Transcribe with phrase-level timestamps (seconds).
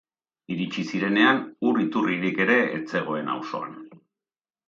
[0.53, 1.41] Iritsi zirenean,
[1.71, 3.77] ur iturririk ere ez zegoen auzoan.